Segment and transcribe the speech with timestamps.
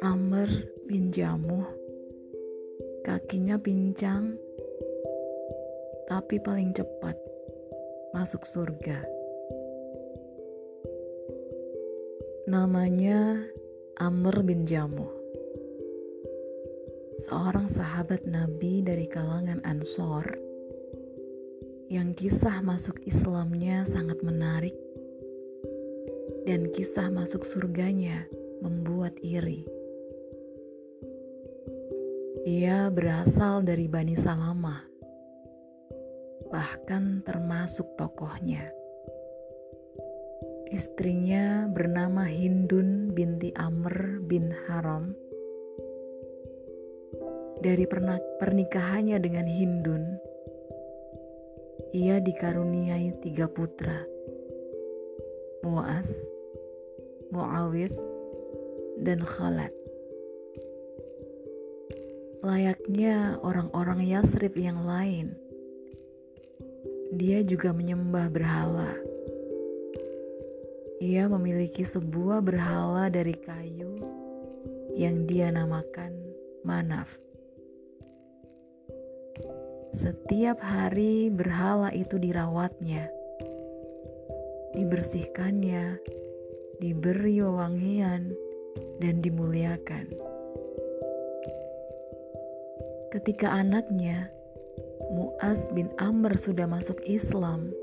[0.00, 0.48] Amr
[0.88, 1.68] bin Jamuh
[3.04, 4.40] kakinya pincang
[6.08, 7.12] tapi paling cepat
[8.16, 9.04] masuk surga.
[12.48, 13.36] Namanya
[14.00, 15.12] Amr bin Jamuh.
[17.28, 20.49] Seorang sahabat Nabi dari kalangan Ansor
[21.90, 24.78] yang kisah masuk Islamnya sangat menarik
[26.46, 28.30] dan kisah masuk surganya
[28.62, 29.66] membuat iri.
[32.46, 34.86] Ia berasal dari Bani Salamah,
[36.54, 38.70] bahkan termasuk tokohnya.
[40.70, 45.10] Istrinya bernama Hindun binti Amr bin Haram.
[47.60, 47.82] Dari
[48.38, 50.29] pernikahannya dengan Hindun,
[51.90, 54.06] ia dikaruniai tiga putra,
[55.66, 56.06] Muaz,
[57.34, 57.94] Muawid,
[59.02, 59.70] dan Khalad
[62.40, 65.36] layaknya orang-orang Yasrib yang lain.
[67.12, 68.96] Dia juga menyembah berhala.
[71.00, 74.00] Ia memiliki sebuah berhala dari kayu
[74.96, 76.16] yang dia namakan
[76.64, 77.08] Manaf.
[79.90, 83.10] Setiap hari berhala itu dirawatnya,
[84.70, 85.98] dibersihkannya,
[86.78, 88.30] diberi wewangian,
[89.02, 90.06] dan dimuliakan.
[93.10, 94.30] Ketika anaknya,
[95.10, 97.74] Muaz bin Amr sudah masuk Islam,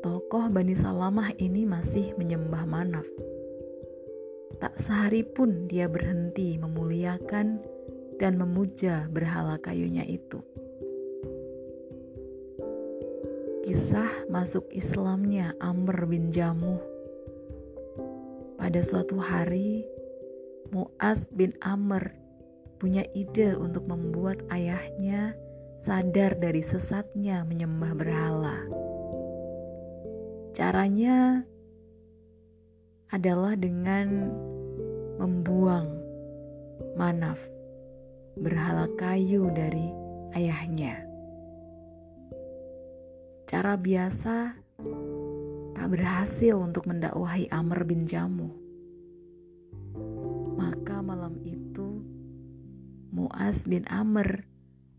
[0.00, 3.04] tokoh Bani Salamah ini masih menyembah Manaf.
[4.56, 7.60] Tak sehari pun dia berhenti memuliakan
[8.16, 10.42] dan memuja berhala kayunya itu.
[13.68, 16.80] Kisah masuk Islamnya Amr bin Jamuh.
[18.56, 19.84] Pada suatu hari,
[20.72, 22.16] Muaz bin Amr
[22.80, 25.36] punya ide untuk membuat ayahnya
[25.84, 28.64] sadar dari sesatnya menyembah berhala.
[30.56, 31.44] Caranya
[33.12, 34.32] adalah dengan
[35.20, 35.92] membuang
[36.96, 37.36] manaf
[38.32, 39.92] berhala kayu dari
[40.32, 41.07] ayahnya.
[43.48, 44.60] Cara biasa
[45.72, 48.52] tak berhasil untuk mendakwahi Amr bin Jamu.
[50.60, 52.04] Maka malam itu
[53.08, 54.44] Muaz bin Amr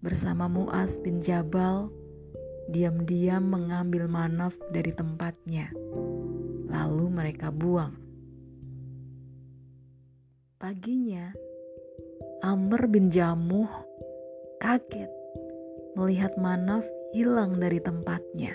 [0.00, 1.92] bersama Muaz bin Jabal
[2.72, 5.68] diam-diam mengambil manaf dari tempatnya.
[6.72, 8.00] Lalu mereka buang.
[10.56, 11.36] Paginya,
[12.40, 13.68] Amr bin Jamuh
[14.56, 15.12] kaget
[16.00, 18.52] melihat manaf hilang dari tempatnya.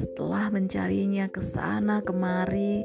[0.00, 2.80] Setelah mencarinya ke sana kemari,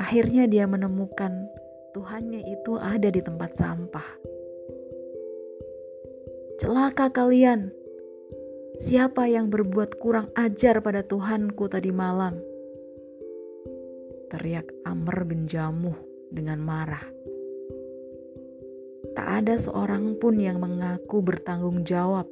[0.00, 1.52] akhirnya dia menemukan
[1.92, 4.08] Tuhannya itu ada di tempat sampah.
[6.60, 7.72] Celaka kalian!
[8.76, 12.36] Siapa yang berbuat kurang ajar pada Tuhanku tadi malam?
[14.28, 15.96] Teriak Amr bin Jamuh
[16.28, 17.04] dengan marah.
[19.16, 22.28] Tak ada seorang pun yang mengaku bertanggung jawab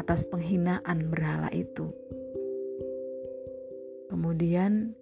[0.00, 1.92] atas penghinaan berhala itu.
[4.08, 4.96] Kemudian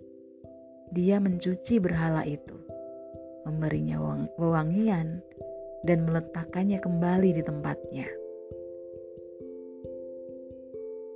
[0.91, 2.59] dia mencuci berhala itu
[3.48, 3.97] memberinya
[4.37, 5.25] wewangian,
[5.88, 8.08] dan meletakkannya kembali di tempatnya.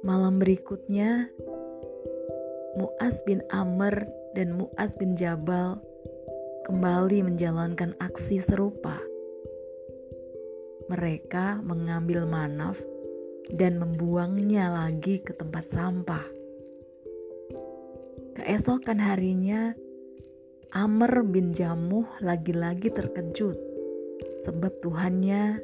[0.02, 1.28] Malam berikutnya,
[2.80, 5.78] Muaz bin Amr dan Muaz bin Jabal
[6.64, 8.96] kembali menjalankan aksi serupa.
[10.90, 12.80] Mereka mengambil manaf
[13.50, 16.22] dan membuangnya lagi ke tempat sampah.
[18.38, 19.74] Keesokan harinya,
[20.72, 23.58] Amr bin Jamuh lagi-lagi terkejut
[24.46, 25.60] sebab Tuhannya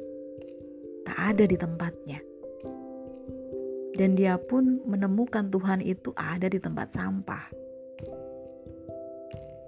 [1.07, 2.19] tak ada di tempatnya.
[3.97, 7.45] Dan dia pun menemukan Tuhan itu ada di tempat sampah.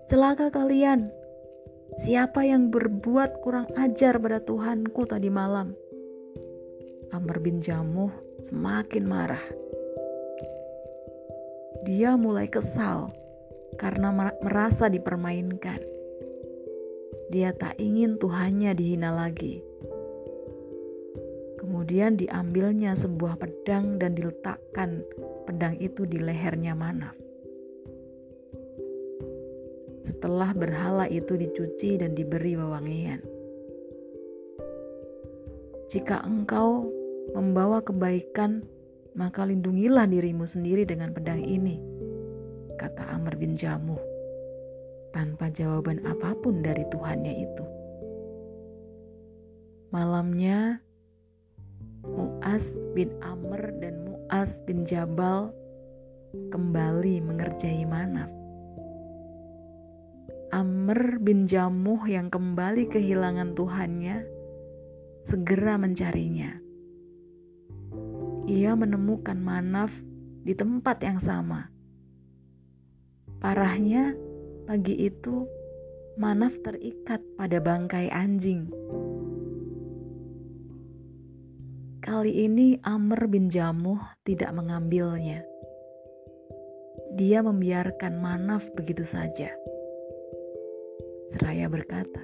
[0.07, 1.11] Celaka kalian,
[2.05, 5.75] siapa yang berbuat kurang ajar pada Tuhanku tadi malam?
[7.11, 8.07] Amr bin Jamuh
[8.39, 9.43] semakin marah.
[11.83, 13.11] Dia mulai kesal
[13.75, 15.75] karena merasa dipermainkan.
[17.27, 19.59] Dia tak ingin Tuhannya dihina lagi.
[21.59, 25.03] Kemudian diambilnya sebuah pedang dan diletakkan
[25.43, 27.19] pedang itu di lehernya Manaf.
[30.07, 33.19] Setelah berhala itu dicuci dan diberi wewangian.
[35.91, 37.00] Jika engkau
[37.31, 38.63] membawa kebaikan,
[39.15, 41.79] maka lindungilah dirimu sendiri dengan pedang ini,
[42.75, 43.99] kata Amr bin Jamuh,
[45.15, 47.65] tanpa jawaban apa pun dari Tuhannya itu.
[49.91, 50.79] Malamnya,
[52.07, 52.63] Mu'az
[52.95, 55.51] bin Amr dan Mu'az bin Jabal
[56.31, 58.31] kembali mengerjai Manaf.
[60.51, 64.23] Amr bin Jamuh yang kembali kehilangan Tuhannya
[65.27, 66.70] segera mencarinya
[68.49, 69.93] ia menemukan Manaf
[70.41, 71.69] di tempat yang sama.
[73.41, 74.13] Parahnya,
[74.65, 75.45] pagi itu
[76.17, 78.69] Manaf terikat pada bangkai anjing.
[82.01, 85.45] Kali ini Amr bin Jamuh tidak mengambilnya.
[87.15, 89.49] Dia membiarkan Manaf begitu saja.
[91.31, 92.21] Seraya berkata,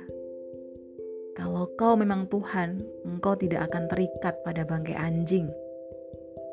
[1.38, 5.48] "Kalau kau memang Tuhan, engkau tidak akan terikat pada bangkai anjing."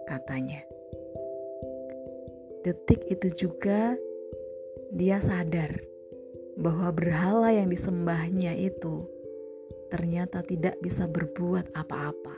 [0.05, 0.63] Katanya.
[2.65, 3.93] Detik itu juga
[4.89, 5.85] dia sadar
[6.57, 9.05] bahwa berhala yang disembahnya itu
[9.93, 12.37] ternyata tidak bisa berbuat apa-apa.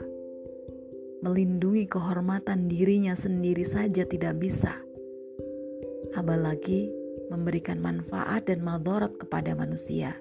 [1.23, 4.77] Melindungi kehormatan dirinya sendiri saja tidak bisa.
[6.13, 6.91] Apalagi
[7.31, 10.15] memberikan manfaat dan madarat kepada manusia.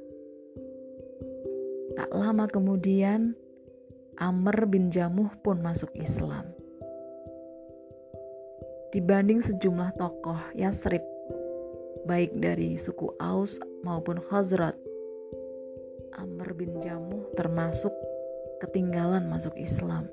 [1.96, 3.37] Tak lama kemudian,
[4.16, 6.56] Amr bin Jamuh pun masuk Islam
[8.96, 11.04] dibanding sejumlah tokoh Yasrib,
[12.08, 14.72] baik dari suku Aus maupun Khazraj.
[16.16, 17.93] Amr bin Jamuh termasuk
[18.64, 20.08] ketinggalan masuk Islam.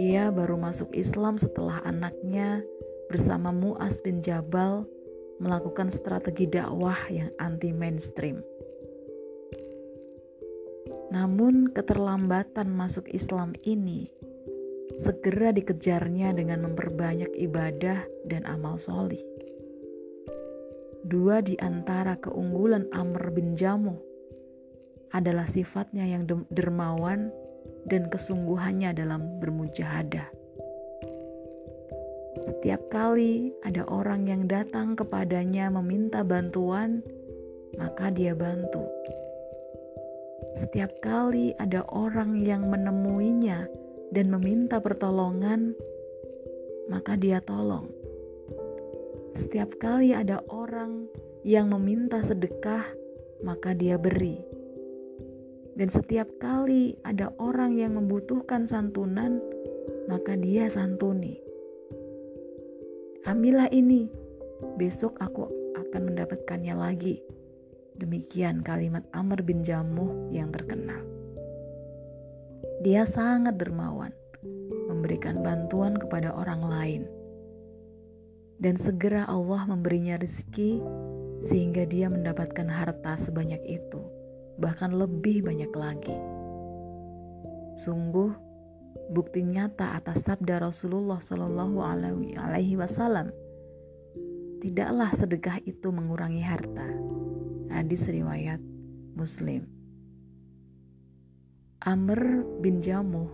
[0.00, 2.64] Ia baru masuk Islam setelah anaknya
[3.12, 4.88] bersama Mu'az bin Jabal
[5.44, 8.40] melakukan strategi dakwah yang anti mainstream.
[11.12, 14.08] Namun keterlambatan masuk Islam ini
[15.02, 19.22] segera dikejarnya dengan memperbanyak ibadah dan amal solih.
[21.04, 23.98] Dua di antara keunggulan Amr bin Jamuh
[25.12, 27.28] adalah sifatnya yang dermawan
[27.86, 30.26] dan kesungguhannya dalam bermujahadah.
[32.44, 37.04] Setiap kali ada orang yang datang kepadanya meminta bantuan,
[37.78, 38.82] maka dia bantu.
[40.58, 43.68] Setiap kali ada orang yang menemuinya
[44.10, 45.72] dan meminta pertolongan,
[46.90, 47.88] maka dia tolong.
[49.34, 51.08] Setiap kali ada orang
[51.42, 52.86] yang meminta sedekah,
[53.42, 54.40] maka dia beri.
[55.74, 59.42] Dan setiap kali ada orang yang membutuhkan santunan,
[60.06, 61.42] maka dia santuni.
[63.26, 64.06] Ambillah ini,
[64.78, 67.18] besok aku akan mendapatkannya lagi.
[67.98, 71.13] Demikian kalimat Amr bin Jamuh yang terkenal.
[72.84, 74.12] Dia sangat dermawan,
[74.92, 77.02] memberikan bantuan kepada orang lain.
[78.60, 80.84] Dan segera Allah memberinya rezeki
[81.48, 84.04] sehingga dia mendapatkan harta sebanyak itu,
[84.60, 86.12] bahkan lebih banyak lagi.
[87.80, 88.36] Sungguh
[89.08, 91.80] bukti nyata atas sabda Rasulullah Shallallahu
[92.36, 93.32] Alaihi Wasallam.
[94.60, 96.84] Tidaklah sedekah itu mengurangi harta.
[97.72, 98.60] Hadis riwayat
[99.16, 99.83] Muslim.
[101.84, 103.28] Amr bin Jamuh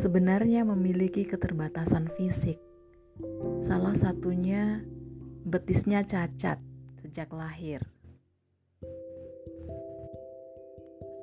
[0.00, 2.56] sebenarnya memiliki keterbatasan fisik.
[3.60, 4.80] Salah satunya
[5.44, 6.56] betisnya cacat
[7.04, 7.84] sejak lahir.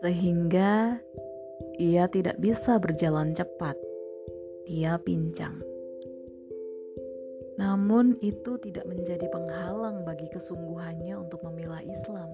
[0.05, 1.01] Sehingga
[1.81, 3.74] ia tidak bisa berjalan cepat.
[4.70, 5.65] Dia pincang.
[7.58, 12.29] Namun itu tidak menjadi penghalang bagi kesungguhannya untuk memilah Islam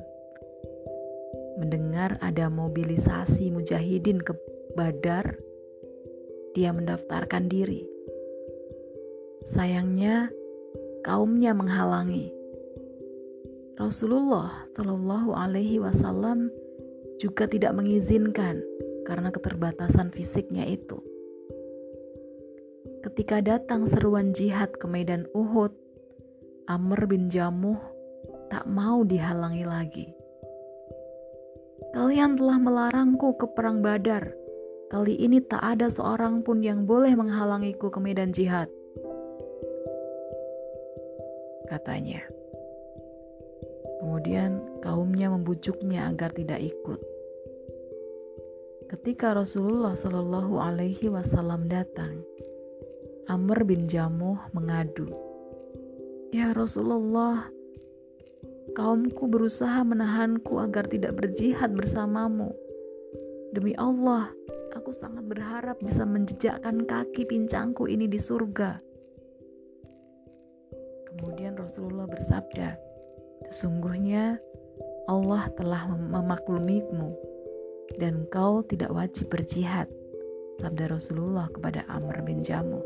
[1.61, 4.33] mendengar ada mobilisasi mujahidin ke
[4.73, 5.37] Badar,
[6.57, 7.85] dia mendaftarkan diri.
[9.53, 10.33] Sayangnya,
[11.05, 12.33] kaumnya menghalangi.
[13.77, 16.49] Rasulullah Shallallahu Alaihi Wasallam
[17.21, 18.65] juga tidak mengizinkan
[19.05, 20.97] karena keterbatasan fisiknya itu.
[23.01, 25.73] Ketika datang seruan jihad ke medan Uhud,
[26.69, 27.81] Amr bin Jamuh
[28.53, 30.20] tak mau dihalangi lagi.
[31.89, 34.37] Kalian telah melarangku ke perang Badar.
[34.93, 38.69] Kali ini tak ada seorang pun yang boleh menghalangiku ke medan jihad.
[41.65, 42.21] Katanya.
[43.97, 47.01] Kemudian kaumnya membujuknya agar tidak ikut.
[48.93, 52.21] Ketika Rasulullah Shallallahu Alaihi Wasallam datang,
[53.25, 55.07] Amr bin Jamuh mengadu,
[56.35, 57.47] "Ya Rasulullah,
[58.71, 62.55] Kaumku berusaha menahanku agar tidak berjihad bersamamu.
[63.51, 64.31] Demi Allah,
[64.71, 68.79] Aku sangat berharap bisa menjejakkan kaki pincangku ini di surga.
[71.11, 72.79] Kemudian Rasulullah bersabda,
[73.51, 74.39] Sesungguhnya
[75.11, 77.11] Allah telah memaklumimu
[77.99, 79.91] dan kau tidak wajib berjihad.
[80.63, 82.79] Sabda Rasulullah kepada Amr bin Jamu.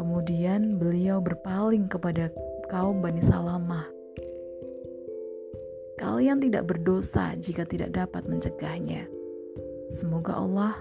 [0.00, 2.32] Kemudian beliau berpaling kepada
[2.72, 3.93] kaum Bani Salamah.
[6.14, 9.10] Kalian tidak berdosa jika tidak dapat mencegahnya.
[9.90, 10.78] Semoga Allah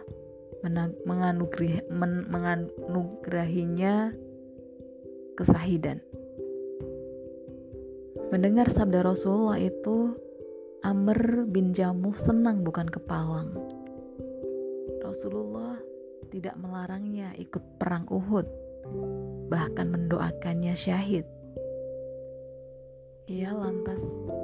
[2.29, 4.13] menganugerahinya
[5.33, 6.05] kesahidan.
[8.29, 10.13] Mendengar sabda Rasulullah itu,
[10.85, 13.57] Amr bin Jamuh senang bukan kepalang.
[15.01, 15.81] Rasulullah
[16.29, 18.45] tidak melarangnya ikut perang Uhud,
[19.49, 21.25] bahkan mendoakannya syahid.
[23.33, 23.97] Ia lantas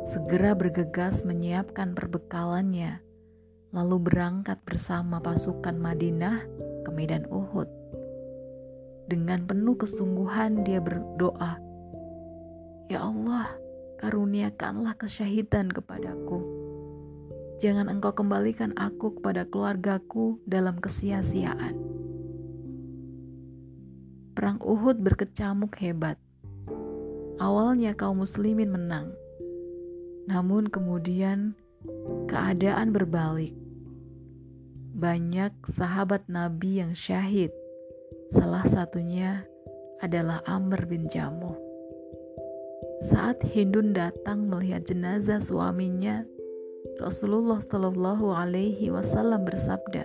[0.10, 2.98] segera bergegas menyiapkan perbekalannya,
[3.70, 6.42] lalu berangkat bersama pasukan Madinah
[6.82, 7.70] ke medan Uhud.
[9.06, 11.62] Dengan penuh kesungguhan dia berdoa,
[12.90, 13.54] "Ya Allah,
[14.02, 16.42] karuniakanlah kesyahidan kepadaku.
[17.62, 21.78] Jangan engkau kembalikan aku kepada keluargaku dalam kesia-siaan.
[24.34, 26.18] Perang Uhud berkecamuk hebat.
[27.40, 29.16] Awalnya kaum muslimin menang.
[30.28, 31.56] Namun kemudian
[32.28, 33.56] keadaan berbalik.
[35.00, 37.56] Banyak sahabat Nabi yang syahid.
[38.36, 39.48] Salah satunya
[40.04, 41.56] adalah Amr bin Jamuh.
[43.08, 46.28] Saat Hindun datang melihat jenazah suaminya,
[47.00, 50.04] Rasulullah Shallallahu Alaihi Wasallam bersabda,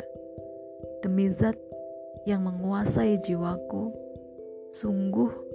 [1.03, 1.59] "Demi Zat
[2.23, 3.91] yang menguasai jiwaku,
[4.71, 5.54] sungguh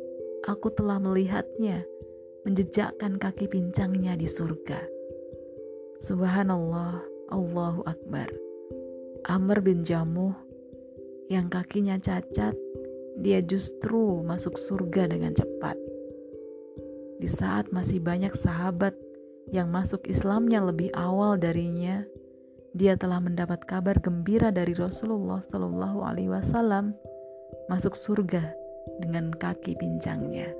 [0.50, 1.86] aku telah melihatnya
[2.50, 4.82] menjejakkan kaki pincangnya di surga."
[6.02, 8.34] Subhanallah, Allahu Akbar.
[9.30, 10.34] Amr bin Jamuh
[11.30, 12.58] yang kakinya cacat,
[13.22, 15.78] dia justru masuk surga dengan cepat
[17.20, 18.96] di saat masih banyak sahabat
[19.52, 22.08] yang masuk Islamnya lebih awal darinya,
[22.72, 26.96] dia telah mendapat kabar gembira dari Rasulullah Shallallahu Alaihi Wasallam
[27.68, 28.56] masuk surga
[28.98, 30.59] dengan kaki pincangnya.